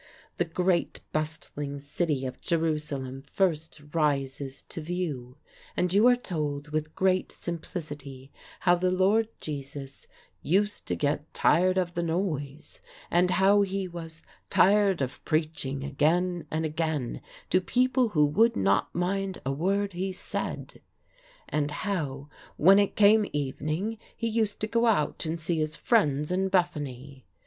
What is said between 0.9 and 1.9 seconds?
bustling